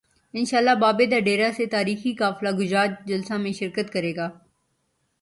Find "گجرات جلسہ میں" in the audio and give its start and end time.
2.59-3.53